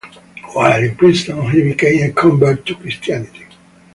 While 0.53 0.81
in 0.83 0.95
prison, 0.95 1.43
he 1.51 1.61
became 1.61 2.09
a 2.09 2.11
convert 2.11 2.65
to 2.65 2.73
Christianity. 2.75 3.45